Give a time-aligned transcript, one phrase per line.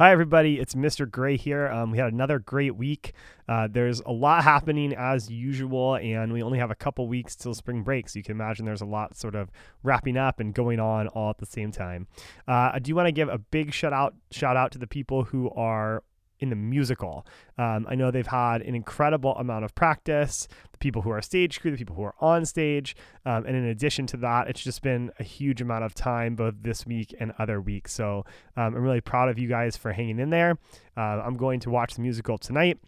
[0.00, 0.58] Hi, everybody.
[0.58, 1.06] It's Mr.
[1.06, 1.68] Gray here.
[1.68, 3.12] Um, we had another great week.
[3.46, 7.52] Uh, there's a lot happening as usual, and we only have a couple weeks till
[7.52, 8.08] spring break.
[8.08, 9.50] So you can imagine there's a lot sort of
[9.82, 12.06] wrapping up and going on all at the same time.
[12.48, 15.24] Uh, I do want to give a big shout out, shout out to the people
[15.24, 16.02] who are
[16.40, 17.26] in the musical.
[17.58, 21.60] Um, I know they've had an incredible amount of practice, the people who are stage
[21.60, 22.96] crew, the people who are on stage.
[23.24, 26.54] Um, and in addition to that, it's just been a huge amount of time both
[26.62, 27.92] this week and other weeks.
[27.92, 28.24] So
[28.56, 30.58] um, I'm really proud of you guys for hanging in there.
[30.96, 32.78] Uh, I'm going to watch the musical tonight.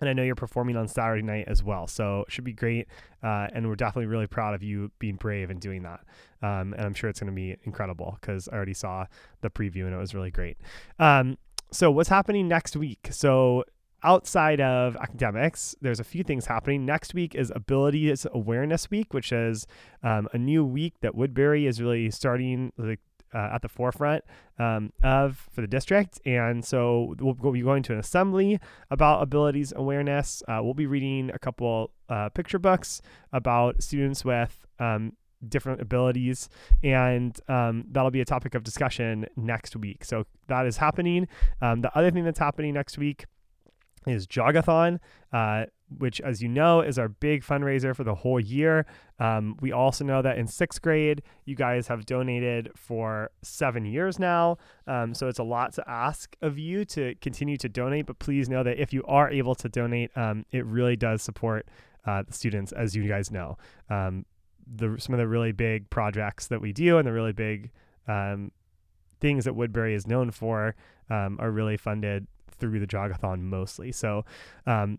[0.00, 1.86] And I know you're performing on Saturday night as well.
[1.86, 2.88] So it should be great.
[3.22, 6.00] Uh, and we're definitely really proud of you being brave and doing that.
[6.42, 9.04] Um, and I'm sure it's going to be incredible because I already saw
[9.42, 10.56] the preview and it was really great.
[10.98, 11.36] Um,
[11.72, 13.08] so what's happening next week?
[13.10, 13.64] So
[14.02, 16.84] outside of academics, there's a few things happening.
[16.84, 19.66] Next week is Abilities Awareness Week, which is
[20.02, 23.00] um, a new week that Woodbury is really starting like
[23.34, 24.24] uh, at the forefront
[24.58, 26.20] um, of for the district.
[26.24, 28.58] And so we'll, be going to an assembly
[28.90, 30.42] about abilities awareness.
[30.48, 33.00] Uh, we'll be reading a couple uh, picture books
[33.32, 35.12] about students with um,
[35.48, 36.48] different abilities,
[36.82, 40.04] and um, that'll be a topic of discussion next week.
[40.04, 41.28] So that is happening.
[41.60, 43.26] Um, the other thing that's happening next week
[44.06, 44.98] is Jogathon,
[45.32, 45.66] uh,
[45.98, 48.86] which, as you know, is our big fundraiser for the whole year.
[49.18, 54.18] Um, we also know that in sixth grade, you guys have donated for seven years
[54.18, 54.56] now.
[54.86, 58.06] Um, so it's a lot to ask of you to continue to donate.
[58.06, 61.66] But please know that if you are able to donate, um, it really does support
[62.06, 63.58] uh, the students, as you guys know.
[64.74, 67.70] The some of the really big projects that we do and the really big
[68.06, 68.52] um,
[69.20, 70.76] things that Woodbury is known for
[71.08, 73.92] um, are really funded through the Jogathon mostly.
[73.92, 74.24] So
[74.66, 74.98] um,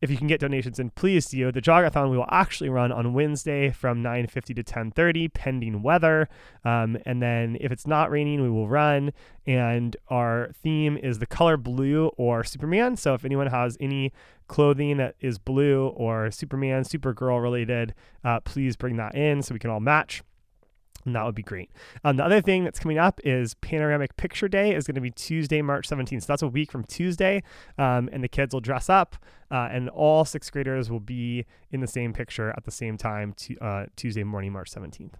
[0.00, 1.52] if you can get donations in, please do.
[1.52, 6.28] The jogathon we will actually run on Wednesday from 9:50 to 10:30, pending weather.
[6.64, 9.12] Um, and then if it's not raining, we will run.
[9.46, 12.96] And our theme is the color blue or Superman.
[12.96, 14.12] So if anyone has any
[14.48, 19.58] clothing that is blue or Superman, Supergirl related, uh, please bring that in so we
[19.58, 20.22] can all match.
[21.04, 21.70] And that would be great.
[22.04, 25.10] Um, the other thing that's coming up is Panoramic Picture Day is going to be
[25.10, 26.22] Tuesday, March 17th.
[26.22, 27.42] So that's a week from Tuesday.
[27.78, 29.16] Um, and the kids will dress up,
[29.50, 33.34] uh, and all sixth graders will be in the same picture at the same time
[33.60, 35.12] uh, Tuesday morning, March 17th.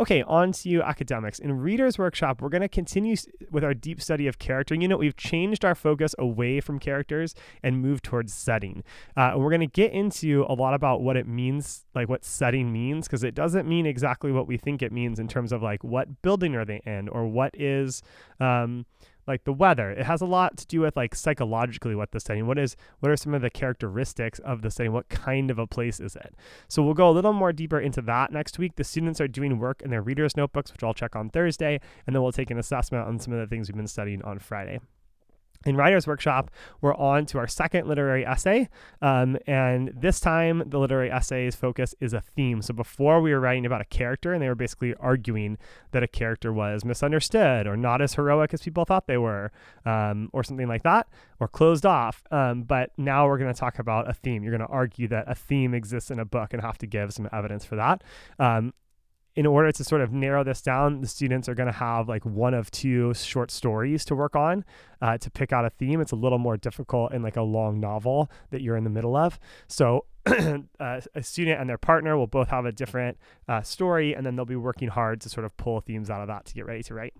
[0.00, 1.38] Okay, on to you, academics.
[1.38, 3.16] In Reader's Workshop, we're going to continue
[3.50, 4.74] with our deep study of character.
[4.74, 8.84] You know, we've changed our focus away from characters and moved towards setting.
[9.16, 12.72] Uh, we're going to get into a lot about what it means, like what setting
[12.72, 15.82] means, because it doesn't mean exactly what we think it means in terms of like
[15.82, 18.02] what building are they in or what is.
[18.40, 18.86] Um,
[19.26, 19.90] like the weather.
[19.90, 22.46] It has a lot to do with like psychologically what the setting.
[22.46, 24.92] What is what are some of the characteristics of the setting?
[24.92, 26.34] What kind of a place is it?
[26.68, 28.76] So we'll go a little more deeper into that next week.
[28.76, 32.14] The students are doing work in their readers' notebooks, which I'll check on Thursday, and
[32.14, 34.80] then we'll take an assessment on some of the things we've been studying on Friday
[35.66, 36.50] in Writer's Workshop,
[36.80, 38.68] we're on to our second literary essay.
[39.02, 42.62] Um, and this time, the literary essay's focus is a theme.
[42.62, 45.58] So before we were writing about a character, and they were basically arguing
[45.90, 49.50] that a character was misunderstood or not as heroic as people thought they were,
[49.84, 51.08] um, or something like that,
[51.40, 52.22] or closed off.
[52.30, 54.42] Um, but now we're going to talk about a theme.
[54.42, 57.12] You're going to argue that a theme exists in a book and have to give
[57.12, 58.02] some evidence for that.
[59.36, 62.24] In order to sort of narrow this down, the students are going to have like
[62.24, 64.64] one of two short stories to work on
[65.02, 66.00] uh, to pick out a theme.
[66.00, 69.14] It's a little more difficult in like a long novel that you're in the middle
[69.14, 69.38] of.
[69.68, 74.24] So uh, a student and their partner will both have a different uh, story, and
[74.24, 76.64] then they'll be working hard to sort of pull themes out of that to get
[76.64, 77.14] ready to write.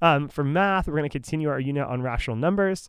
[0.00, 2.88] Um, for math, we're going to continue our unit on rational numbers.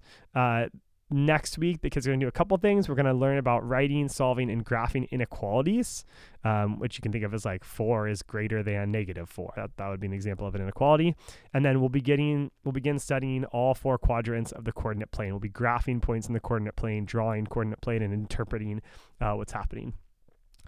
[1.12, 2.88] Next week because we're going to do a couple things.
[2.88, 6.06] We're going to learn about writing solving and graphing inequalities
[6.44, 9.52] um, which you can think of as like four is greater than negative four.
[9.56, 11.16] That, that would be an example of an inequality.
[11.54, 15.32] And then we'll be getting we'll begin studying all four quadrants of the coordinate plane.
[15.32, 18.82] We'll be graphing points in the coordinate plane drawing coordinate plane and interpreting
[19.20, 19.94] uh, what's happening.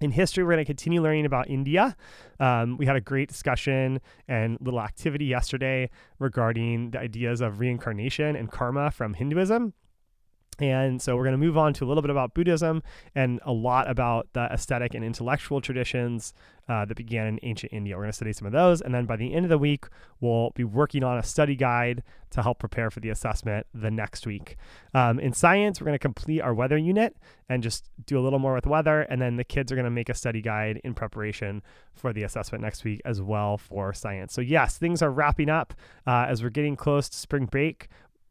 [0.01, 1.95] In history, we're going to continue learning about India.
[2.39, 8.35] Um, we had a great discussion and little activity yesterday regarding the ideas of reincarnation
[8.35, 9.73] and karma from Hinduism.
[10.59, 12.83] And so we're going to move on to a little bit about Buddhism
[13.15, 16.33] and a lot about the aesthetic and intellectual traditions
[16.69, 17.95] uh, that began in ancient India.
[17.95, 18.79] We're going to study some of those.
[18.79, 19.85] And then by the end of the week,
[20.19, 24.27] we'll be working on a study guide to help prepare for the assessment the next
[24.27, 24.55] week.
[24.93, 27.17] Um, in science, we're going to complete our weather unit
[27.49, 29.01] and just do a little more with weather.
[29.01, 31.63] And then the kids are going to make a study guide in preparation
[31.93, 34.33] for the assessment next week as well for science.
[34.33, 35.73] So, yes, things are wrapping up
[36.05, 37.87] uh, as we're getting close to spring break.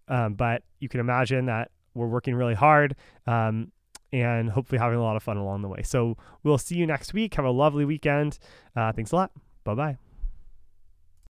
[0.07, 2.97] Um, but you can imagine that we're working really hard
[3.27, 3.73] um,
[4.13, 5.83] and hopefully having a lot of fun along the way.
[5.83, 7.35] So we'll see you next week.
[7.35, 8.39] Have a lovely weekend.
[8.77, 9.33] Uh, thanks a lot.
[9.65, 10.10] Bye bye.